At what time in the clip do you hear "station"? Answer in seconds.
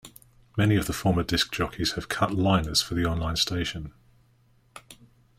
3.35-3.93